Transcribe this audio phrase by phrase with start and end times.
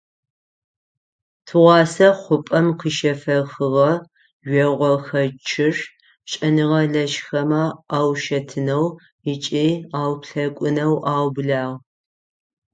[1.45, 3.91] Тыгъуасэ хъупӏэм къыщефэхыгъэ
[4.49, 5.77] жъогъохэчъыр
[6.29, 7.63] шӏэныгъэлэжьхэмэ
[7.97, 8.85] аушэтынэу
[9.31, 9.67] ыкӏи
[9.99, 11.75] ауплъэкӏунэу аублагъ.